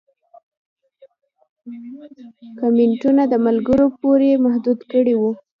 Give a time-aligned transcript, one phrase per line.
[2.59, 5.31] کمنټونه د ملګرو پورې محدود کړي وو